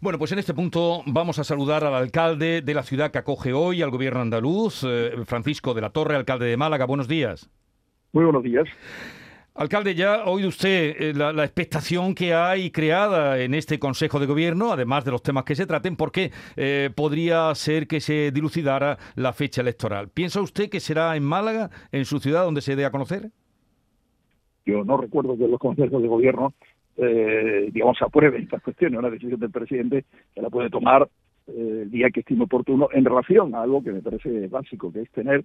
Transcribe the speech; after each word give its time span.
Bueno, 0.00 0.18
pues 0.18 0.30
en 0.32 0.38
este 0.38 0.52
punto 0.52 1.02
vamos 1.06 1.38
a 1.38 1.44
saludar 1.44 1.82
al 1.84 1.94
alcalde 1.94 2.60
de 2.60 2.74
la 2.74 2.82
ciudad 2.82 3.10
que 3.10 3.18
acoge 3.18 3.54
hoy 3.54 3.80
al 3.80 3.90
gobierno 3.90 4.20
andaluz, 4.20 4.84
eh, 4.86 5.12
Francisco 5.24 5.72
de 5.72 5.80
la 5.80 5.90
Torre, 5.90 6.16
alcalde 6.16 6.46
de 6.46 6.56
Málaga. 6.56 6.84
Buenos 6.84 7.08
días. 7.08 7.50
Muy 8.12 8.24
buenos 8.24 8.42
días. 8.42 8.68
Alcalde, 9.54 9.94
ya 9.94 10.16
ha 10.16 10.24
oído 10.26 10.50
usted 10.50 10.96
eh, 10.98 11.14
la, 11.14 11.42
expectación 11.42 12.14
que 12.14 12.34
hay 12.34 12.70
creada 12.70 13.40
en 13.40 13.54
este 13.54 13.78
Consejo 13.78 14.20
de 14.20 14.26
Gobierno, 14.26 14.70
además 14.70 15.06
de 15.06 15.12
los 15.12 15.22
temas 15.22 15.44
que 15.44 15.54
se 15.54 15.64
traten, 15.64 15.96
porque 15.96 16.30
eh, 16.56 16.90
podría 16.94 17.54
ser 17.54 17.86
que 17.86 18.00
se 18.00 18.32
dilucidara 18.32 18.98
la 19.14 19.32
fecha 19.32 19.62
electoral. 19.62 20.10
¿Piensa 20.10 20.42
usted 20.42 20.68
que 20.68 20.78
será 20.78 21.16
en 21.16 21.24
Málaga, 21.24 21.70
en 21.90 22.04
su 22.04 22.18
ciudad, 22.18 22.44
donde 22.44 22.60
se 22.60 22.76
dé 22.76 22.84
a 22.84 22.90
conocer? 22.90 23.30
Yo 24.66 24.84
no 24.84 24.98
recuerdo 24.98 25.38
que 25.38 25.48
los 25.48 25.58
consejos 25.58 26.02
de 26.02 26.08
gobierno, 26.08 26.52
eh, 26.96 27.68
digamos, 27.72 28.00
aprueben 28.00 28.42
estas 28.42 28.62
cuestiones. 28.62 28.98
Una 28.98 29.10
decisión 29.10 29.40
del 29.40 29.50
presidente 29.50 30.04
que 30.34 30.42
la 30.42 30.50
puede 30.50 30.70
tomar 30.70 31.08
eh, 31.48 31.80
el 31.82 31.90
día 31.90 32.10
que 32.10 32.20
estime 32.20 32.44
oportuno 32.44 32.88
en 32.92 33.04
relación 33.04 33.54
a 33.54 33.62
algo 33.62 33.82
que 33.82 33.92
me 33.92 34.00
parece 34.00 34.48
básico, 34.48 34.92
que 34.92 35.02
es 35.02 35.10
tener 35.10 35.44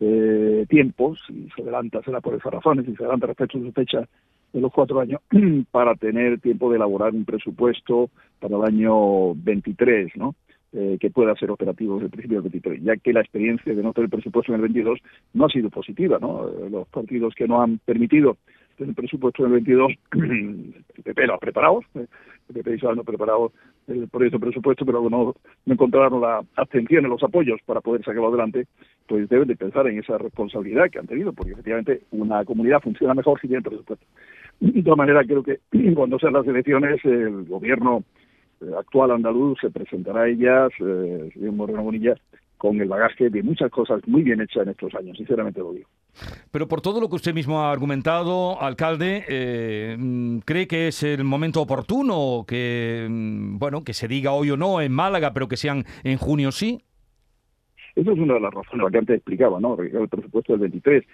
eh, 0.00 0.64
tiempos, 0.68 1.20
y 1.28 1.48
se 1.54 1.62
adelanta, 1.62 2.02
será 2.02 2.20
por 2.20 2.34
esas 2.34 2.52
razones, 2.52 2.88
y 2.88 2.96
se 2.96 3.02
adelanta 3.02 3.26
respecto 3.26 3.58
a 3.58 3.60
su 3.60 3.72
fecha 3.72 4.08
de 4.52 4.60
los 4.60 4.72
cuatro 4.72 5.00
años, 5.00 5.20
para 5.70 5.94
tener 5.94 6.40
tiempo 6.40 6.70
de 6.70 6.76
elaborar 6.76 7.12
un 7.12 7.24
presupuesto 7.24 8.10
para 8.38 8.56
el 8.56 8.64
año 8.64 9.34
23, 9.34 10.16
¿no? 10.16 10.34
Eh, 10.72 10.98
que 11.00 11.10
pueda 11.10 11.34
ser 11.34 11.50
operativo 11.50 11.94
desde 11.94 12.04
el 12.06 12.10
principio 12.12 12.40
del 12.40 12.50
23, 12.50 12.84
ya 12.84 12.96
que 12.96 13.12
la 13.12 13.22
experiencia 13.22 13.74
de 13.74 13.82
no 13.82 13.92
tener 13.92 14.08
presupuesto 14.08 14.52
en 14.52 14.56
el 14.56 14.62
22 14.62 15.00
no 15.34 15.46
ha 15.46 15.48
sido 15.48 15.68
positiva, 15.68 16.18
¿no? 16.20 16.48
Eh, 16.48 16.70
los 16.70 16.86
partidos 16.86 17.34
que 17.34 17.48
no 17.48 17.60
han 17.60 17.78
permitido 17.78 18.36
tener 18.80 18.94
presupuesto 18.94 19.42
en 19.44 19.46
el 19.46 19.52
22, 19.52 19.92
el 20.12 21.02
PP 21.04 21.26
lo 21.26 21.34
ha 21.34 21.38
preparado, 21.38 21.80
eh, 21.94 22.06
el 22.48 22.54
PP 22.54 22.76
y 22.76 22.96
no 22.96 23.04
preparado 23.04 23.52
el 23.86 24.08
proyecto 24.08 24.38
de 24.38 24.46
presupuesto, 24.46 24.86
pero 24.86 25.08
no, 25.08 25.34
encontraron 25.66 26.20
la 26.20 26.42
abstención 26.56 27.04
en 27.04 27.10
los 27.10 27.22
apoyos 27.22 27.60
para 27.66 27.80
poder 27.80 28.02
sacarlo 28.02 28.28
adelante, 28.28 28.66
pues 29.06 29.28
deben 29.28 29.48
de 29.48 29.56
pensar 29.56 29.86
en 29.86 29.98
esa 29.98 30.16
responsabilidad 30.18 30.90
que 30.90 30.98
han 30.98 31.06
tenido, 31.06 31.32
porque 31.32 31.52
efectivamente 31.52 32.02
una 32.10 32.44
comunidad 32.44 32.80
funciona 32.80 33.14
mejor 33.14 33.40
si 33.40 33.48
tiene 33.48 33.62
presupuesto. 33.62 34.06
De 34.60 34.82
todas 34.82 34.98
maneras, 34.98 35.26
creo 35.26 35.42
que 35.42 35.60
cuando 35.94 36.18
sean 36.18 36.32
las 36.32 36.46
elecciones, 36.46 37.04
el 37.04 37.44
gobierno 37.44 38.04
actual 38.78 39.10
andaluz 39.12 39.58
se 39.60 39.70
presentará 39.70 40.22
a 40.22 40.28
ellas, 40.28 40.70
eh, 40.80 41.30
señor 41.34 41.52
Moreno 41.52 41.82
Bonilla, 41.82 42.14
con 42.56 42.80
el 42.80 42.88
bagaje 42.88 43.30
de 43.30 43.42
muchas 43.42 43.70
cosas 43.70 44.06
muy 44.06 44.22
bien 44.22 44.40
hechas 44.40 44.64
en 44.64 44.70
estos 44.70 44.94
años, 44.94 45.16
sinceramente 45.16 45.60
lo 45.60 45.72
digo. 45.72 45.88
Pero 46.50 46.68
por 46.68 46.80
todo 46.80 47.00
lo 47.00 47.08
que 47.08 47.16
usted 47.16 47.34
mismo 47.34 47.60
ha 47.60 47.72
argumentado, 47.72 48.60
alcalde, 48.60 49.24
eh, 49.28 49.96
¿cree 50.44 50.66
que 50.66 50.88
es 50.88 51.02
el 51.02 51.24
momento 51.24 51.62
oportuno 51.62 52.44
que, 52.46 53.06
mm, 53.08 53.58
bueno, 53.58 53.84
que 53.84 53.92
se 53.92 54.08
diga 54.08 54.32
hoy 54.32 54.50
o 54.50 54.56
no 54.56 54.80
en 54.80 54.92
Málaga, 54.92 55.32
pero 55.32 55.48
que 55.48 55.56
sean 55.56 55.84
en 56.04 56.18
junio 56.18 56.52
sí? 56.52 56.82
Eso 57.96 58.12
es 58.12 58.18
una 58.18 58.34
de 58.34 58.40
las 58.40 58.54
razones 58.54 58.90
que 58.90 58.98
antes 58.98 59.16
explicaba, 59.16 59.60
¿no? 59.60 59.76
El 59.78 60.08
presupuesto 60.08 60.52
del 60.52 60.62
23. 60.62 61.04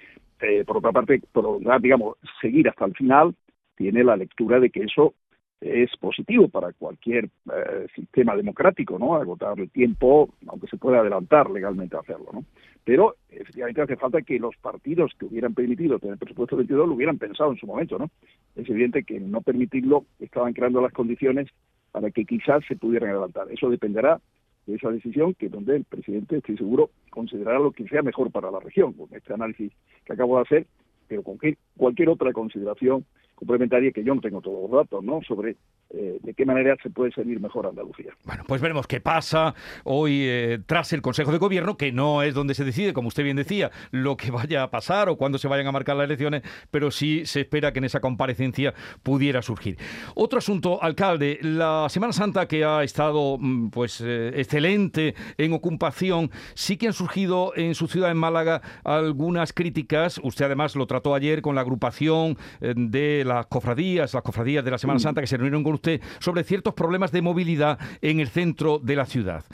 Eh, 0.40 0.64
por 0.66 0.76
otra 0.76 0.92
parte, 0.92 1.20
por, 1.32 1.60
digamos, 1.80 2.16
seguir 2.40 2.68
hasta 2.68 2.84
el 2.84 2.94
final, 2.94 3.34
tiene 3.76 4.04
la 4.04 4.16
lectura 4.16 4.60
de 4.60 4.70
que 4.70 4.82
eso 4.82 5.14
es 5.60 5.90
positivo 5.96 6.48
para 6.48 6.72
cualquier 6.72 7.24
eh, 7.24 7.86
sistema 7.94 8.36
democrático, 8.36 8.98
¿no? 8.98 9.14
Agotar 9.14 9.58
el 9.58 9.70
tiempo, 9.70 10.30
aunque 10.46 10.66
se 10.66 10.76
pueda 10.76 11.00
adelantar 11.00 11.50
legalmente 11.50 11.96
a 11.96 12.00
hacerlo, 12.00 12.26
¿no? 12.32 12.44
Pero 12.84 13.16
efectivamente 13.30 13.82
hace 13.82 13.96
falta 13.96 14.22
que 14.22 14.38
los 14.38 14.56
partidos 14.56 15.12
que 15.18 15.24
hubieran 15.24 15.54
permitido 15.54 15.98
tener 15.98 16.18
presupuesto 16.18 16.56
22 16.56 16.86
lo 16.86 16.94
hubieran 16.94 17.18
pensado 17.18 17.50
en 17.50 17.58
su 17.58 17.66
momento, 17.66 17.98
¿no? 17.98 18.10
Es 18.54 18.68
evidente 18.68 19.02
que 19.02 19.18
no 19.18 19.40
permitirlo 19.40 20.04
estaban 20.20 20.52
creando 20.52 20.80
las 20.80 20.92
condiciones 20.92 21.48
para 21.90 22.10
que 22.10 22.26
quizás 22.26 22.62
se 22.68 22.76
pudieran 22.76 23.10
adelantar. 23.10 23.50
Eso 23.50 23.70
dependerá 23.70 24.20
de 24.66 24.74
esa 24.74 24.90
decisión 24.90 25.34
que 25.34 25.48
donde 25.48 25.76
el 25.76 25.84
presidente, 25.84 26.36
estoy 26.36 26.56
seguro, 26.58 26.90
considerará 27.10 27.58
lo 27.58 27.72
que 27.72 27.88
sea 27.88 28.02
mejor 28.02 28.30
para 28.30 28.50
la 28.50 28.60
región, 28.60 28.92
con 28.92 29.08
este 29.12 29.32
análisis 29.32 29.72
que 30.04 30.12
acabo 30.12 30.36
de 30.36 30.42
hacer, 30.42 30.66
pero 31.08 31.22
con 31.22 31.38
cualquier 31.76 32.08
otra 32.10 32.32
consideración 32.32 33.04
complementaria 33.36 33.92
que 33.92 34.02
yo 34.02 34.14
no 34.14 34.20
tengo 34.20 34.40
todos 34.40 34.70
los 34.70 34.70
datos, 34.70 35.04
¿no? 35.04 35.20
Sobre 35.22 35.56
eh, 35.90 36.18
de 36.22 36.34
qué 36.34 36.44
manera 36.44 36.74
se 36.82 36.90
puede 36.90 37.12
servir 37.12 37.38
mejor 37.38 37.66
Andalucía. 37.66 38.12
Bueno, 38.24 38.42
pues 38.48 38.60
veremos 38.60 38.86
qué 38.86 39.00
pasa 39.00 39.54
hoy 39.84 40.22
eh, 40.24 40.58
tras 40.66 40.92
el 40.94 41.02
Consejo 41.02 41.30
de 41.32 41.38
Gobierno, 41.38 41.76
que 41.76 41.92
no 41.92 42.22
es 42.22 42.34
donde 42.34 42.54
se 42.54 42.64
decide, 42.64 42.94
como 42.94 43.08
usted 43.08 43.22
bien 43.22 43.36
decía, 43.36 43.70
lo 43.90 44.16
que 44.16 44.30
vaya 44.30 44.62
a 44.62 44.70
pasar 44.70 45.08
o 45.10 45.16
cuándo 45.16 45.38
se 45.38 45.48
vayan 45.48 45.66
a 45.66 45.72
marcar 45.72 45.96
las 45.96 46.06
elecciones, 46.06 46.42
pero 46.70 46.90
sí 46.90 47.26
se 47.26 47.42
espera 47.42 47.72
que 47.72 47.78
en 47.78 47.84
esa 47.84 48.00
comparecencia 48.00 48.74
pudiera 49.02 49.42
surgir. 49.42 49.76
Otro 50.14 50.38
asunto, 50.38 50.82
alcalde, 50.82 51.38
la 51.42 51.88
Semana 51.90 52.14
Santa 52.14 52.48
que 52.48 52.64
ha 52.64 52.82
estado 52.82 53.36
mm, 53.38 53.68
pues 53.68 54.00
eh, 54.00 54.32
excelente 54.34 55.14
en 55.36 55.52
ocupación, 55.52 56.30
sí 56.54 56.78
que 56.78 56.86
han 56.86 56.94
surgido 56.94 57.52
en 57.54 57.74
su 57.74 57.86
ciudad, 57.86 58.10
en 58.10 58.16
Málaga, 58.16 58.62
algunas 58.82 59.52
críticas. 59.52 60.20
Usted 60.22 60.46
además 60.46 60.74
lo 60.74 60.86
trató 60.86 61.14
ayer 61.14 61.42
con 61.42 61.54
la 61.54 61.60
agrupación 61.60 62.38
de 62.60 63.25
las 63.26 63.46
cofradías, 63.46 64.14
las 64.14 64.22
cofradías 64.22 64.64
de 64.64 64.70
la 64.70 64.78
Semana. 64.78 64.98
Santa 64.98 65.20
que 65.20 65.26
se 65.26 65.36
reunieron 65.36 65.62
con 65.62 65.74
usted 65.74 66.00
sobre 66.18 66.44
ciertos 66.44 66.74
problemas 66.74 67.12
de 67.12 67.22
movilidad 67.22 67.78
en 68.00 68.20
el 68.20 68.28
centro 68.28 68.78
de 68.78 68.96
la 68.96 69.04
ciudad. 69.04 69.44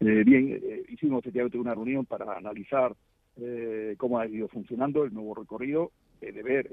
Eh, 0.00 0.22
bien, 0.24 0.60
eh, 0.62 0.82
hicimos 0.88 1.20
efectivamente 1.20 1.58
una 1.58 1.74
reunión 1.74 2.06
para 2.06 2.36
analizar 2.36 2.94
eh, 3.36 3.94
cómo 3.98 4.18
ha 4.18 4.26
ido 4.26 4.48
funcionando 4.48 5.04
el 5.04 5.14
nuevo 5.14 5.34
recorrido, 5.34 5.92
de 6.20 6.42
ver, 6.42 6.70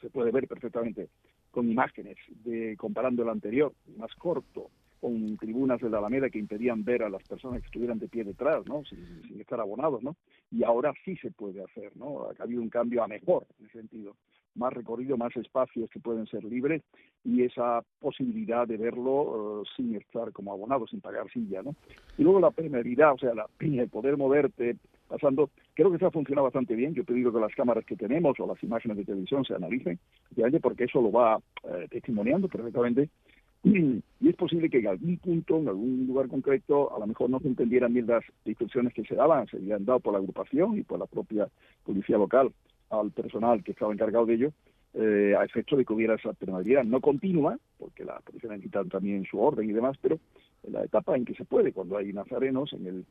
se 0.00 0.10
puede 0.10 0.32
ver 0.32 0.48
perfectamente 0.48 1.08
con 1.52 1.70
imágenes 1.70 2.16
de 2.44 2.76
comparando 2.76 3.22
el 3.22 3.28
anterior, 3.28 3.72
más 3.96 4.12
corto, 4.16 4.70
con 5.02 5.36
tribunas 5.36 5.80
de 5.80 5.90
la 5.90 5.98
Alameda 5.98 6.30
que 6.30 6.38
impedían 6.38 6.84
ver 6.84 7.02
a 7.02 7.10
las 7.10 7.22
personas 7.24 7.60
que 7.60 7.66
estuvieran 7.66 7.98
de 7.98 8.06
pie 8.06 8.22
detrás, 8.22 8.64
¿no? 8.66 8.84
Sin, 8.84 9.40
estar 9.40 9.58
abonados, 9.58 10.00
¿no? 10.00 10.16
Y 10.52 10.62
ahora 10.62 10.92
sí 11.04 11.16
se 11.16 11.32
puede 11.32 11.62
hacer, 11.62 11.90
¿no? 11.96 12.28
Ha 12.38 12.42
habido 12.42 12.62
un 12.62 12.70
cambio 12.70 13.02
a 13.02 13.08
mejor 13.08 13.44
en 13.58 13.66
ese 13.66 13.78
sentido. 13.80 14.14
Más 14.54 14.72
recorrido, 14.72 15.16
más 15.16 15.34
espacios 15.36 15.88
que 15.90 16.00
pueden 16.00 16.26
ser 16.26 16.44
libres 16.44 16.82
y 17.24 17.42
esa 17.42 17.82
posibilidad 18.00 18.66
de 18.66 18.76
verlo 18.76 19.62
eh, 19.62 19.68
sin 19.76 19.94
estar 19.94 20.32
como 20.32 20.52
abonado, 20.52 20.86
sin 20.86 21.00
pagar 21.00 21.30
silla, 21.30 21.62
¿no? 21.62 21.74
Y 22.18 22.22
luego 22.22 22.40
la 22.40 22.50
primeridad, 22.50 23.14
o 23.14 23.18
sea, 23.18 23.34
la, 23.34 23.46
el 23.60 23.88
poder 23.88 24.16
moverte 24.16 24.76
pasando, 25.08 25.50
creo 25.74 25.90
que 25.90 25.96
eso 25.96 26.06
ha 26.06 26.10
funcionado 26.10 26.44
bastante 26.44 26.74
bien. 26.74 26.94
Yo 26.94 27.02
he 27.02 27.06
pedido 27.06 27.32
que 27.32 27.40
las 27.40 27.54
cámaras 27.54 27.84
que 27.84 27.96
tenemos 27.96 28.38
o 28.40 28.46
las 28.46 28.62
imágenes 28.62 28.96
de 28.96 29.04
televisión 29.04 29.44
se 29.44 29.54
analicen, 29.54 29.98
porque 30.60 30.84
eso 30.84 31.02
lo 31.02 31.12
va 31.12 31.38
eh, 31.64 31.86
testimoniando 31.90 32.48
perfectamente 32.48 33.10
y 33.64 34.28
es 34.28 34.36
posible 34.36 34.68
que 34.68 34.78
en 34.78 34.88
algún 34.88 35.18
punto, 35.18 35.58
en 35.58 35.68
algún 35.68 36.06
lugar 36.06 36.28
concreto, 36.28 36.94
a 36.94 36.98
lo 36.98 37.06
mejor 37.06 37.30
no 37.30 37.38
se 37.40 37.48
entendieran 37.48 37.92
bien 37.92 38.06
las 38.06 38.24
instrucciones 38.44 38.92
que 38.92 39.04
se 39.04 39.14
daban, 39.14 39.46
se 39.46 39.56
habían 39.56 39.84
dado 39.84 40.00
por 40.00 40.14
la 40.14 40.18
agrupación 40.18 40.78
y 40.78 40.82
por 40.82 40.98
la 40.98 41.06
propia 41.06 41.48
policía 41.84 42.18
local 42.18 42.52
al 43.00 43.10
personal 43.10 43.62
que 43.64 43.72
estaba 43.72 43.92
encargado 43.92 44.26
de 44.26 44.34
ello, 44.34 44.52
eh, 44.94 45.34
a 45.38 45.44
efecto 45.44 45.76
de 45.76 45.84
que 45.84 45.92
hubiera 45.92 46.14
esa 46.14 46.34
penalidad 46.34 46.84
no 46.84 47.00
continua, 47.00 47.58
porque 47.78 48.04
la 48.04 48.20
policía 48.20 48.50
necesita 48.50 48.84
también 48.84 49.24
su 49.24 49.40
orden 49.40 49.68
y 49.68 49.72
demás, 49.72 49.96
pero 50.00 50.18
en 50.64 50.74
la 50.74 50.84
etapa 50.84 51.16
en 51.16 51.24
que 51.24 51.34
se 51.34 51.44
puede, 51.44 51.72
cuando 51.72 51.96
hay 51.96 52.12
nazarenos 52.12 52.72
en 52.74 52.86
el, 52.86 53.04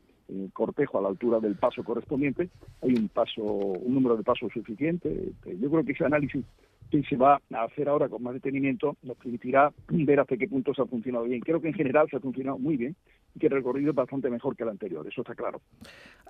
cortejo 0.54 0.98
a 0.98 1.02
la 1.02 1.10
altura 1.10 1.40
del 1.40 1.56
paso 1.56 1.84
correspondiente, 1.84 2.50
hay 2.82 2.94
un 2.94 3.10
paso, 3.10 3.44
un 3.44 3.94
número 3.94 4.16
de 4.16 4.24
pasos 4.24 4.54
suficiente. 4.54 5.34
Yo 5.46 5.70
creo 5.70 5.84
que 5.84 5.92
ese 5.92 6.06
análisis 6.06 6.46
que 6.90 7.04
se 7.04 7.18
va 7.18 7.42
a 7.52 7.64
hacer 7.64 7.90
ahora 7.90 8.08
con 8.08 8.24
más 8.24 8.34
detenimiento 8.36 8.96
nos 9.04 9.18
permitirá 9.18 9.74
ver 9.90 10.20
hasta 10.22 10.38
qué 10.38 10.48
punto 10.48 10.74
se 10.74 10.82
ha 10.82 10.86
funcionado 10.86 11.26
bien. 11.26 11.42
Creo 11.42 11.60
que 11.60 11.68
en 11.68 11.74
general 11.74 12.08
se 12.10 12.16
ha 12.16 12.22
funcionado 12.22 12.58
muy 12.60 12.78
bien 12.78 12.96
y 13.36 13.40
que 13.40 13.48
el 13.48 13.54
recorrido 13.54 13.90
es 13.90 13.96
bastante 13.96 14.30
mejor 14.30 14.56
que 14.56 14.64
el 14.64 14.70
anterior, 14.70 15.06
eso 15.06 15.22
está 15.22 15.36
claro. 15.36 15.62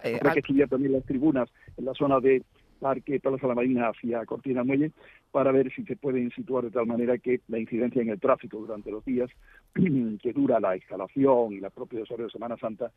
Eh, 0.03 0.15
Habrá 0.15 0.33
que 0.33 0.39
estudiar 0.39 0.69
también 0.69 0.93
las 0.93 1.03
tribunas 1.03 1.49
en 1.77 1.85
la 1.85 1.93
zona 1.93 2.19
de 2.19 2.43
Parque 2.81 3.19
Plaza 3.19 3.47
la 3.47 3.53
Marina 3.53 3.89
hacia 3.89 4.25
Cortina 4.25 4.63
Muelle 4.63 4.91
para 5.31 5.51
ver 5.51 5.71
si 5.71 5.83
se 5.83 5.95
pueden 5.95 6.31
situar 6.31 6.63
de 6.63 6.71
tal 6.71 6.87
manera 6.87 7.17
que 7.19 7.39
la 7.47 7.59
incidencia 7.59 8.01
en 8.01 8.09
el 8.09 8.19
tráfico 8.19 8.57
durante 8.57 8.91
los 8.91 9.05
días 9.05 9.29
que 9.73 10.33
dura 10.33 10.59
la 10.59 10.75
instalación 10.75 11.53
y 11.53 11.59
la 11.59 11.69
propia 11.69 11.99
desarrollo 11.99 12.25
de 12.25 12.31
Semana 12.31 12.57
Santa 12.57 12.91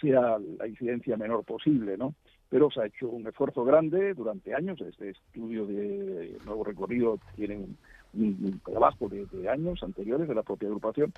sea 0.00 0.38
la 0.58 0.68
incidencia 0.68 1.16
menor 1.16 1.42
posible, 1.44 1.96
¿no? 1.96 2.14
Pero 2.50 2.70
se 2.70 2.82
ha 2.82 2.86
hecho 2.86 3.08
un 3.08 3.26
esfuerzo 3.26 3.64
grande 3.64 4.12
durante 4.12 4.54
años, 4.54 4.80
este 4.82 5.10
estudio 5.10 5.66
de 5.66 6.36
nuevo 6.44 6.62
recorrido 6.62 7.18
tiene 7.34 7.64
un 8.14 8.60
trabajo 8.64 9.08
de, 9.08 9.48
años 9.48 9.82
anteriores 9.82 10.28
de 10.28 10.34
la 10.34 10.42
propia 10.42 10.68
agrupación 10.68 11.12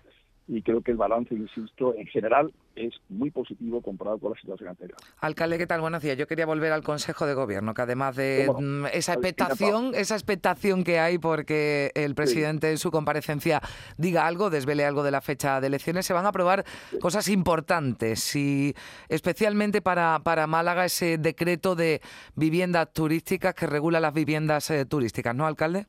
y 0.49 0.61
creo 0.63 0.81
que 0.83 0.91
el 0.91 0.97
balance, 0.97 1.35
insisto, 1.35 1.95
en 1.95 2.07
general 2.07 2.53
es 2.75 2.93
muy 3.09 3.31
positivo 3.31 3.81
comparado 3.81 4.19
con 4.19 4.33
la 4.33 4.41
situación 4.41 4.71
anterior. 4.71 4.99
Alcalde, 5.21 5.57
¿qué 5.57 5.67
tal? 5.67 5.81
Buenos 5.81 6.03
días. 6.03 6.17
Yo 6.17 6.27
quería 6.27 6.47
volver 6.47 6.73
al 6.73 6.83
Consejo 6.83 7.27
de 7.27 7.35
Gobierno, 7.35 7.75
que 7.75 7.83
además 7.83 8.17
de 8.17 8.51
mm, 8.53 8.87
esa 8.93 9.13
expectación, 9.13 9.93
esa 9.95 10.15
expectación 10.15 10.83
que 10.83 10.99
hay 10.99 11.19
porque 11.19 11.93
el 11.95 12.15
presidente 12.15 12.71
en 12.71 12.79
su 12.79 12.91
comparecencia 12.91 13.61
diga 13.97 14.27
algo, 14.27 14.51
desvele 14.51 14.85
algo 14.85 15.03
de 15.03 15.13
la 15.13 15.21
fecha 15.21 15.61
de 15.61 15.69
elecciones, 15.69 16.07
se 16.07 16.13
van 16.13 16.27
a 16.27 16.31
aprobar 16.31 16.65
cosas 17.01 17.29
importantes 17.29 18.35
y 18.35 18.75
especialmente 19.09 19.81
para, 19.81 20.21
para 20.25 20.47
Málaga 20.47 20.85
ese 20.85 21.19
decreto 21.19 21.77
de 21.77 22.01
viviendas 22.35 22.93
turísticas 22.93 23.55
que 23.55 23.67
regula 23.67 24.01
las 24.01 24.13
viviendas 24.13 24.71
eh, 24.71 24.85
turísticas, 24.87 25.35
¿no, 25.37 25.47
alcalde? 25.47 25.87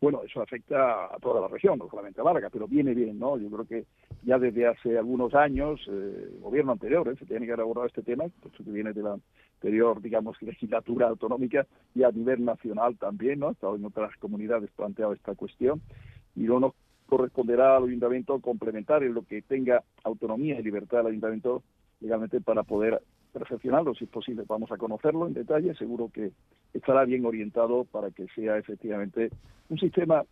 Bueno, 0.00 0.22
eso 0.24 0.40
afecta 0.40 1.06
a 1.06 1.18
toda 1.20 1.40
la 1.40 1.48
región, 1.48 1.78
no 1.78 1.88
solamente 1.88 2.20
a 2.20 2.24
Málaga, 2.24 2.50
pero 2.50 2.68
viene 2.68 2.94
bien, 2.94 3.18
¿no? 3.18 3.36
Yo 3.36 3.50
creo 3.50 3.66
que 3.66 3.84
ya 4.22 4.38
desde 4.38 4.66
hace 4.66 4.96
algunos 4.96 5.34
años, 5.34 5.80
eh, 5.88 6.30
el 6.34 6.40
gobierno 6.40 6.72
anterior 6.72 7.08
¿eh? 7.08 7.16
se 7.18 7.26
tiene 7.26 7.46
que 7.46 7.52
haber 7.52 7.62
abordado 7.62 7.88
este 7.88 8.02
tema, 8.02 8.24
pues 8.40 8.54
que 8.54 8.70
viene 8.70 8.92
de 8.92 9.02
la 9.02 9.18
anterior, 9.54 10.00
digamos, 10.00 10.40
legislatura 10.42 11.08
autonómica 11.08 11.66
y 11.94 12.04
a 12.04 12.10
nivel 12.12 12.44
nacional 12.44 12.96
también, 12.96 13.40
¿no? 13.40 13.48
Ha 13.60 13.74
en 13.74 13.84
otras 13.84 14.16
comunidades 14.18 14.70
planteado 14.70 15.12
esta 15.12 15.34
cuestión 15.34 15.82
y 16.36 16.42
no 16.42 16.60
nos 16.60 16.74
corresponderá 17.06 17.76
al 17.76 17.84
ayuntamiento 17.84 18.38
complementar 18.40 19.02
en 19.02 19.14
lo 19.14 19.22
que 19.22 19.42
tenga 19.42 19.82
autonomía 20.04 20.60
y 20.60 20.62
libertad 20.62 21.00
el 21.00 21.08
ayuntamiento 21.08 21.62
legalmente 22.00 22.40
para 22.40 22.62
poder 22.62 23.02
perfeccionarlo, 23.38 23.94
si 23.94 24.04
es 24.04 24.10
posible. 24.10 24.44
Vamos 24.46 24.70
a 24.72 24.76
conocerlo 24.76 25.26
en 25.26 25.34
detalle, 25.34 25.74
seguro 25.74 26.10
que 26.12 26.32
estará 26.74 27.04
bien 27.04 27.24
orientado 27.24 27.84
para 27.84 28.10
que 28.10 28.26
sea 28.34 28.58
efectivamente 28.58 29.30
un 29.68 29.78
sistema 29.78 30.24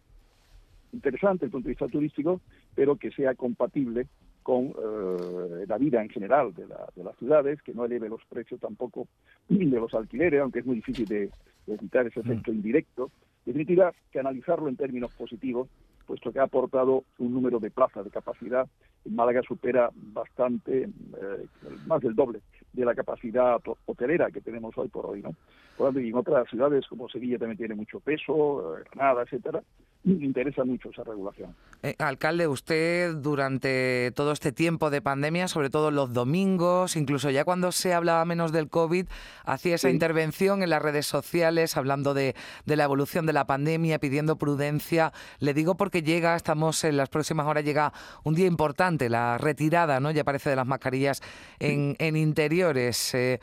interesante 0.93 1.47
desde 1.47 1.47
el 1.47 1.53
punto 1.53 1.67
de 1.67 1.73
vista 1.73 1.89
turístico, 1.89 2.41
pero 2.75 2.97
que 2.97 3.11
sea 3.11 3.35
compatible 3.35 4.07
con 4.43 4.67
eh, 4.67 5.67
la 5.67 5.77
vida 5.77 6.03
en 6.03 6.09
general 6.09 6.55
de, 6.55 6.67
las 6.69 7.17
ciudades, 7.19 7.61
que 7.63 7.75
no 7.75 7.85
eleve 7.85 8.09
los 8.09 8.25
precios 8.27 8.61
tampoco 8.61 9.09
de 9.49 9.67
los 9.67 9.93
alquileres, 9.95 10.41
aunque 10.41 10.61
es 10.61 10.67
muy 10.67 10.77
difícil 10.77 11.07
de, 11.07 11.31
evitar 11.67 12.07
ese 12.07 12.21
efecto 12.21 12.53
mm. 12.53 12.55
indirecto. 12.55 13.11
En 13.45 13.53
definitiva, 13.53 13.93
que 14.11 14.21
analizarlo 14.21 14.69
en 14.69 14.77
términos 14.77 15.13
positivos, 15.15 15.69
puesto 16.07 16.33
que 16.33 16.39
ha 16.39 16.45
aportado 16.45 17.05
un 17.19 17.35
número 17.35 17.59
de 17.59 17.71
plazas 17.71 18.05
de 18.05 18.11
capacidad. 18.11 18.69
En 19.05 19.17
Málaga 19.17 19.43
supera 19.43 19.91
bastante, 19.95 20.85
eh, 20.85 21.47
más 21.87 22.01
del 22.01 22.15
doble 22.15 22.41
de 22.77 22.85
la 22.85 22.95
capacidad 22.95 23.61
hotelera 23.87 24.31
que 24.31 24.41
tenemos 24.41 24.77
hoy 24.77 24.89
por 24.89 25.07
hoy, 25.07 25.23
¿no? 25.23 25.31
Por 25.77 25.89
tanto, 25.89 26.01
y 26.01 26.09
en 26.09 26.15
otras 26.15 26.49
ciudades 26.49 26.87
como 26.89 27.09
Sevilla 27.09 27.39
también 27.39 27.59
tiene 27.59 27.75
mucho 27.75 28.01
peso, 28.01 28.79
eh, 28.79 28.85
Granada, 28.93 29.23
etcétera, 29.23 29.63
interesa 30.05 30.65
mucho 30.65 30.91
esa 30.91 31.03
regulación. 31.03 31.55
Eh, 31.83 31.95
alcalde, 31.99 32.47
usted 32.49 33.15
durante 33.17 34.13
todo 34.15 34.33
este 34.33 34.53
tiempo 34.53 34.89
de 34.91 35.03
pandemia, 35.03 35.49
sobre 35.49 35.69
todo 35.69 35.91
los 35.91 36.13
domingos, 36.13 36.97
incluso 36.97 37.31
ya 37.31 37.45
cuando 37.45 37.73
se 37.73 37.93
hablaba 37.93 38.25
menos 38.25 38.53
del 38.53 38.69
COVID, 38.69 39.07
hacía 39.45 39.75
esa 39.75 39.91
intervención 39.91 40.63
en 40.63 40.71
las 40.71 40.81
redes 40.81 41.07
sociales 41.07 41.77
hablando 41.77 42.15
de, 42.15 42.35
de, 42.65 42.77
la 42.77 42.85
evolución 42.85 43.27
de 43.27 43.33
la 43.33 43.47
pandemia, 43.47 43.99
pidiendo 43.99 44.37
prudencia. 44.37 45.13
Le 45.41 45.55
digo 45.55 45.77
porque 45.77 46.03
llega, 46.03 46.37
estamos 46.37 46.85
en 46.85 46.97
las 46.97 47.09
próximas 47.09 47.47
horas, 47.47 47.65
llega 47.65 47.93
un 48.25 48.35
día 48.35 48.47
importante, 48.47 49.11
la 49.11 49.39
retirada, 49.39 50.01
¿no? 50.01 50.11
Ya 50.11 50.25
parece 50.25 50.51
de 50.51 50.57
las 50.57 50.67
mascarillas 50.67 51.23
en, 51.59 51.97
en 51.99 52.17
interiores. 52.67 53.15
Eh, 53.15 53.39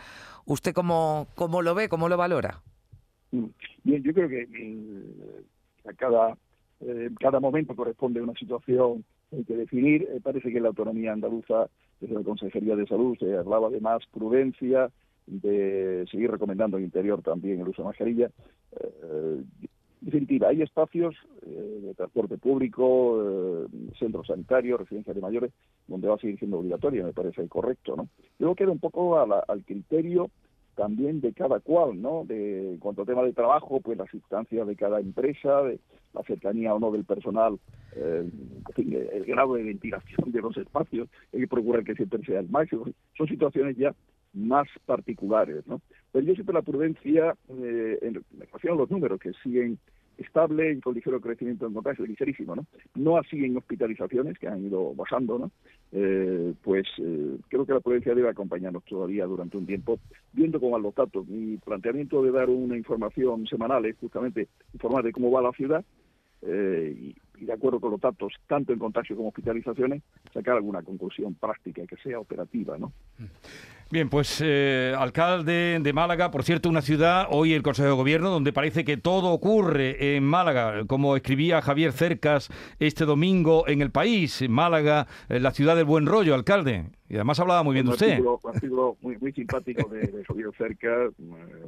¿Usted 0.45 0.73
cómo, 0.73 1.27
cómo 1.35 1.61
lo 1.61 1.73
ve, 1.75 1.87
cómo 1.87 2.09
lo 2.09 2.17
valora? 2.17 2.61
Mm. 3.31 3.45
Bien, 3.83 4.03
yo 4.03 4.13
creo 4.13 4.29
que 4.29 4.45
mm, 4.47 5.87
a 5.89 5.93
cada 5.93 6.37
eh, 6.81 7.09
cada 7.19 7.39
momento 7.39 7.75
corresponde 7.75 8.21
una 8.21 8.33
situación 8.33 9.05
que 9.47 9.55
definir. 9.55 10.03
Eh, 10.03 10.19
parece 10.21 10.51
que 10.51 10.59
la 10.59 10.69
autonomía 10.69 11.13
andaluza, 11.13 11.69
desde 11.99 12.15
la 12.15 12.23
Consejería 12.23 12.75
de 12.75 12.87
Salud, 12.87 13.17
se 13.17 13.35
hablaba 13.35 13.69
de 13.69 13.79
más 13.79 14.05
prudencia, 14.11 14.89
de 15.25 16.05
seguir 16.11 16.29
recomendando 16.29 16.77
en 16.77 16.83
interior 16.83 17.21
también 17.21 17.61
el 17.61 17.69
uso 17.69 17.81
de 17.81 17.87
mascarilla. 17.87 18.29
Eh, 18.71 19.43
en 20.03 20.07
definitiva, 20.07 20.49
hay 20.49 20.61
espacios 20.61 21.15
de 21.45 21.93
transporte 21.95 22.37
público, 22.37 23.65
centros 23.97 24.27
sanitarios, 24.27 24.81
residencias 24.81 25.15
de 25.15 25.21
mayores, 25.21 25.53
donde 25.87 26.09
va 26.09 26.15
a 26.15 26.17
seguir 26.17 26.37
siendo 26.37 26.59
obligatoria, 26.59 27.05
me 27.05 27.13
parece 27.13 27.47
correcto, 27.47 27.95
¿no? 27.95 28.09
Luego 28.37 28.53
queda 28.55 28.71
un 28.71 28.79
poco 28.79 29.17
al 29.17 29.63
criterio 29.63 30.29
también 30.75 31.21
de 31.21 31.31
cada 31.31 31.61
cual, 31.61 32.01
¿no? 32.01 32.25
De, 32.25 32.71
en 32.71 32.77
cuanto 32.79 33.03
al 33.03 33.07
tema 33.07 33.23
de 33.23 33.31
trabajo, 33.31 33.79
pues 33.79 33.97
las 33.97 34.13
instancias 34.13 34.67
de 34.67 34.75
cada 34.75 34.99
empresa, 34.99 35.61
de 35.61 35.79
la 36.13 36.23
cercanía 36.23 36.73
o 36.73 36.79
no 36.79 36.91
del 36.91 37.05
personal, 37.05 37.57
eh, 37.95 38.29
el 38.75 39.25
grado 39.25 39.53
de 39.53 39.63
ventilación 39.63 40.33
de 40.33 40.41
los 40.41 40.57
espacios, 40.57 41.07
hay 41.31 41.41
que 41.41 41.47
procurar 41.47 41.85
que 41.85 41.95
siempre 41.95 42.25
sea 42.25 42.41
el 42.41 42.49
máximo. 42.49 42.85
Son 43.17 43.27
situaciones 43.27 43.77
ya 43.77 43.95
más 44.33 44.67
particulares, 44.85 45.65
¿no? 45.67 45.79
Pero 46.13 46.25
yo 46.25 46.33
siempre 46.35 46.53
la 46.53 46.61
prudencia, 46.61 47.35
eh, 47.49 47.99
en 48.01 48.23
relación 48.39 48.73
a 48.73 48.77
los 48.77 48.89
números 48.89 49.19
que 49.19 49.33
siguen 49.43 49.77
estable 50.17 50.73
y 50.73 50.79
con 50.79 50.93
ligero 50.93 51.19
crecimiento 51.19 51.65
en 51.65 51.73
contagio, 51.73 52.05
ligerísimo, 52.05 52.55
¿no? 52.55 52.65
No 52.95 53.17
así 53.17 53.43
en 53.43 53.57
hospitalizaciones, 53.57 54.37
que 54.37 54.47
han 54.47 54.65
ido 54.65 54.93
bajando, 54.93 55.39
¿no? 55.39 55.51
Eh, 55.91 56.53
pues 56.61 56.85
eh, 56.99 57.37
creo 57.49 57.65
que 57.65 57.73
la 57.73 57.79
prudencia 57.79 58.13
debe 58.13 58.29
acompañarnos 58.29 58.83
todavía 58.85 59.25
durante 59.25 59.57
un 59.57 59.65
tiempo, 59.65 59.99
viendo 60.31 60.59
cómo 60.59 60.73
van 60.73 60.83
los 60.83 60.95
datos. 60.95 61.27
Mi 61.27 61.57
planteamiento 61.57 62.23
de 62.23 62.31
dar 62.31 62.49
una 62.49 62.77
información 62.77 63.47
semanal 63.47 63.85
es 63.85 63.97
justamente 63.97 64.47
informar 64.73 65.03
de 65.03 65.11
cómo 65.11 65.31
va 65.31 65.41
la 65.41 65.51
ciudad 65.51 65.83
eh, 66.43 66.95
y, 67.39 67.45
de 67.45 67.53
acuerdo 67.53 67.79
con 67.79 67.91
los 67.91 67.99
datos, 67.99 68.33
tanto 68.47 68.71
en 68.71 68.79
contagio 68.79 69.15
como 69.15 69.29
hospitalizaciones, 69.29 70.01
sacar 70.33 70.55
alguna 70.55 70.81
conclusión 70.81 71.33
práctica 71.33 71.85
que 71.85 71.97
sea 71.97 72.19
operativa, 72.19 72.77
¿no? 72.77 72.93
Bien, 73.93 74.09
pues 74.09 74.41
eh, 74.43 74.95
alcalde 74.97 75.77
de 75.79 75.93
Málaga, 75.93 76.31
por 76.31 76.41
cierto, 76.43 76.67
una 76.67 76.81
ciudad, 76.81 77.27
hoy 77.29 77.53
el 77.53 77.61
Consejo 77.61 77.89
de 77.89 77.93
Gobierno, 77.93 78.31
donde 78.31 78.51
parece 78.51 78.83
que 78.83 78.97
todo 78.97 79.29
ocurre 79.29 80.15
en 80.15 80.23
Málaga, 80.23 80.85
como 80.87 81.15
escribía 81.15 81.61
Javier 81.61 81.91
Cercas 81.91 82.49
este 82.79 83.05
domingo 83.05 83.67
en 83.67 83.83
El 83.83 83.91
País, 83.91 84.49
Málaga, 84.49 85.05
eh, 85.29 85.39
la 85.39 85.51
ciudad 85.51 85.75
del 85.75 85.85
buen 85.85 86.07
rollo, 86.07 86.33
alcalde. 86.33 86.85
Y 87.07 87.13
además 87.13 87.39
hablaba 87.39 87.61
muy 87.61 87.75
bien 87.75 87.85
de 87.85 87.91
usted. 87.91 88.19
Un 88.19 88.39
artículo 88.51 88.97
muy, 88.99 89.15
muy 89.19 89.31
simpático 89.31 89.87
de, 89.87 90.23
Javier 90.27 90.49
Cercas, 90.57 91.11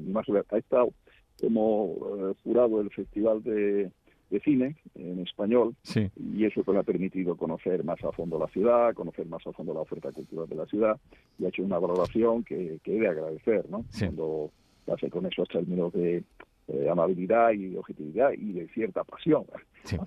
más, 0.08 0.26
ha 0.50 0.58
estado 0.58 0.94
como 1.40 2.34
jurado 2.44 2.80
del 2.80 2.90
Festival 2.90 3.44
de 3.44 3.92
de 4.30 4.40
cine 4.40 4.76
en 4.96 5.20
español 5.20 5.76
y 5.96 6.46
eso 6.46 6.64
pues, 6.64 6.74
me 6.74 6.80
ha 6.80 6.84
permitido 6.84 7.36
conocer 7.36 7.84
más 7.84 8.04
a 8.04 8.12
fondo 8.12 8.40
la 8.40 8.48
ciudad, 8.48 8.94
conocer 8.94 9.26
más 9.28 9.46
a 9.46 9.52
fondo 9.52 9.74
la 9.74 9.82
oferta 9.82 10.12
cultural 10.12 10.48
de 10.50 10.56
la 10.56 10.66
ciudad 10.66 11.00
y 11.38 11.46
ha 11.46 11.50
hecho 11.50 11.64
una 11.64 11.80
valoración 11.80 12.44
que, 12.44 12.80
que 12.84 12.98
he 12.98 13.00
de 13.00 13.08
agradecer, 13.08 13.70
¿no? 13.70 13.86
Cuando 13.98 14.52
hace 14.92 15.10
con 15.10 15.26
esos 15.26 15.48
términos 15.48 15.94
de 15.94 16.24
eh, 16.68 16.90
amabilidad 16.90 17.52
y 17.52 17.76
objetividad 17.76 18.32
y 18.32 18.54
de 18.54 18.68
cierta 18.70 19.04
pasión 19.04 19.46
sí. 19.84 19.98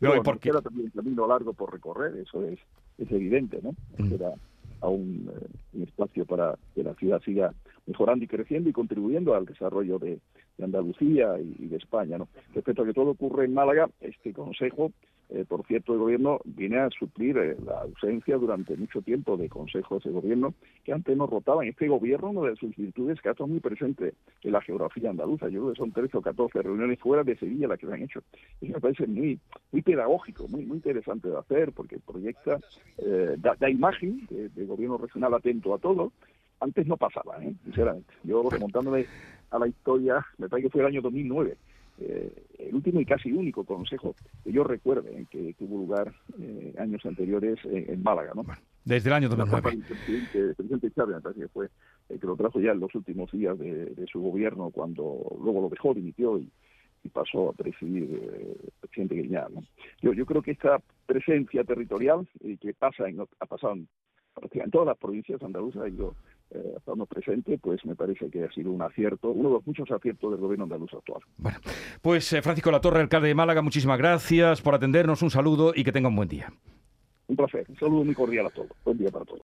No, 0.00 0.22
porque... 0.24 0.50
Queda 0.50 0.60
también 0.60 0.86
un 0.86 0.90
camino 0.90 1.28
largo 1.28 1.52
por 1.52 1.72
recorrer, 1.72 2.16
eso 2.16 2.44
es, 2.44 2.58
es 2.98 3.10
evidente, 3.12 3.60
¿no? 3.62 3.74
Mm. 3.98 4.10
Queda 4.10 4.34
aún 4.80 5.30
eh, 5.32 5.46
un 5.74 5.82
espacio 5.82 6.24
para 6.24 6.58
que 6.74 6.82
la 6.82 6.94
ciudad 6.94 7.20
siga 7.22 7.54
mejorando 7.90 8.24
y 8.24 8.28
creciendo 8.28 8.70
y 8.70 8.72
contribuyendo 8.72 9.34
al 9.34 9.44
desarrollo 9.44 9.98
de, 9.98 10.18
Andalucía 10.62 11.38
y, 11.40 11.68
de 11.68 11.76
España. 11.78 12.18
Respecto 12.54 12.82
a 12.82 12.86
que 12.86 12.92
todo 12.92 13.12
ocurre 13.12 13.46
en 13.46 13.54
Málaga, 13.54 13.88
este 14.00 14.34
Consejo, 14.34 14.92
eh, 15.30 15.44
por 15.48 15.64
cierto, 15.64 15.92
el 15.92 16.00
Gobierno 16.00 16.40
viene 16.44 16.78
a 16.78 16.90
suplir 16.90 17.38
eh, 17.38 17.56
la 17.64 17.82
ausencia 17.82 18.36
durante 18.36 18.76
mucho 18.76 19.00
tiempo 19.00 19.36
de 19.36 19.48
consejos 19.48 20.02
de 20.02 20.10
Gobierno 20.10 20.54
que 20.84 20.92
antes 20.92 21.16
no 21.16 21.26
rotaban. 21.26 21.68
Este 21.68 21.86
Gobierno, 21.86 22.30
una 22.30 22.50
de 22.50 22.56
sus 22.56 22.74
virtudes, 22.74 23.20
que 23.20 23.28
ha 23.28 23.32
estado 23.32 23.46
muy 23.46 23.60
presente 23.60 24.14
en 24.42 24.52
la 24.52 24.60
geografía 24.60 25.10
andaluza. 25.10 25.48
Yo 25.48 25.60
creo 25.60 25.72
que 25.72 25.78
son 25.78 25.92
13 25.92 26.18
o 26.18 26.22
14 26.22 26.62
reuniones 26.62 26.98
fuera 26.98 27.22
de 27.22 27.36
Sevilla 27.36 27.68
las 27.68 27.78
que 27.78 27.86
se 27.86 27.92
han 27.92 28.02
hecho. 28.02 28.22
Eso 28.60 28.72
me 28.72 28.80
parece 28.80 29.06
muy 29.06 29.38
muy 29.70 29.82
pedagógico, 29.82 30.48
muy 30.48 30.66
muy 30.66 30.78
interesante 30.78 31.28
de 31.28 31.38
hacer, 31.38 31.72
porque 31.72 31.98
proyecta, 31.98 32.58
eh, 32.98 33.36
da, 33.38 33.70
imagen 33.70 34.26
de, 34.28 34.66
Gobierno 34.66 34.98
regional 34.98 35.34
atento 35.34 35.74
a 35.74 35.78
todo, 35.78 36.12
antes 36.60 36.86
no 36.86 36.96
pasaba, 36.96 37.42
¿eh? 37.42 37.54
sinceramente. 37.64 38.12
Yo 38.22 38.48
remontándome 38.48 39.06
a 39.50 39.58
la 39.58 39.66
historia, 39.66 40.24
me 40.38 40.48
parece 40.48 40.68
que 40.68 40.72
fue 40.72 40.82
el 40.82 40.88
año 40.88 41.00
2009, 41.02 41.56
eh, 42.02 42.44
el 42.58 42.74
último 42.74 43.00
y 43.00 43.04
casi 43.04 43.32
único 43.32 43.64
consejo 43.64 44.14
que 44.44 44.52
yo 44.52 44.64
recuerde 44.64 45.16
en 45.16 45.26
que, 45.26 45.54
tuvo 45.58 45.78
lugar 45.78 46.14
eh, 46.38 46.74
años 46.78 47.04
anteriores 47.04 47.58
en 47.64 48.02
Málaga, 48.02 48.32
¿no? 48.34 48.44
Desde 48.84 49.10
el 49.10 49.14
año 49.14 49.28
2009. 49.28 49.70
El 49.70 49.82
presidente, 49.82 50.54
presidente 50.54 50.90
Chávez, 50.92 51.16
me 51.16 51.20
parece 51.20 51.40
que 51.42 51.48
fue 51.48 51.68
el 52.08 52.20
que 52.20 52.26
lo 52.26 52.36
trajo 52.36 52.60
ya 52.60 52.72
en 52.72 52.80
los 52.80 52.94
últimos 52.94 53.30
días 53.32 53.58
de, 53.58 54.06
su 54.10 54.20
gobierno, 54.20 54.70
cuando 54.70 55.36
luego 55.42 55.62
lo 55.62 55.68
dejó, 55.68 55.92
dimitió 55.94 56.38
y, 56.38 56.50
pasó 57.14 57.48
a 57.48 57.52
presidir 57.54 58.02
el 58.04 58.72
presidente 58.78 59.14
Guiñán. 59.14 59.54
¿no? 59.54 59.64
Yo, 60.02 60.12
yo 60.12 60.26
creo 60.26 60.42
que 60.42 60.50
esta 60.50 60.82
presencia 61.06 61.64
territorial 61.64 62.28
que 62.60 62.74
pasa 62.74 63.08
en, 63.08 63.20
ha 63.20 63.46
pasado 63.46 63.72
en, 63.72 63.88
en 64.52 64.70
todas 64.70 64.86
las 64.88 64.98
provincias 64.98 65.42
andaluzas 65.42 65.82
ha 65.82 65.88
ido 65.88 66.14
eh, 66.52 66.74
estamos 66.76 67.08
presente, 67.08 67.58
pues 67.58 67.84
me 67.84 67.94
parece 67.94 68.28
que 68.28 68.42
ha 68.42 68.50
sido 68.50 68.72
un 68.72 68.82
acierto, 68.82 69.30
uno 69.30 69.50
de 69.50 69.54
los 69.56 69.66
muchos 69.66 69.88
aciertos 69.90 70.32
del 70.32 70.40
gobierno 70.40 70.64
andaluz 70.64 70.92
actual. 70.94 71.22
Bueno, 71.36 71.58
pues 72.02 72.32
eh, 72.32 72.42
Francisco 72.42 72.72
Latorre, 72.72 73.00
alcalde 73.00 73.28
de 73.28 73.34
Málaga, 73.34 73.62
muchísimas 73.62 73.98
gracias 73.98 74.60
por 74.60 74.74
atendernos, 74.74 75.22
un 75.22 75.30
saludo 75.30 75.72
y 75.74 75.84
que 75.84 75.92
tenga 75.92 76.08
un 76.08 76.16
buen 76.16 76.28
día. 76.28 76.52
Un 77.28 77.36
placer, 77.36 77.64
un 77.68 77.76
saludo 77.76 78.04
muy 78.04 78.14
cordial 78.14 78.46
a 78.46 78.50
todos. 78.50 78.70
Buen 78.84 78.98
día 78.98 79.10
para 79.10 79.24
todos. 79.24 79.38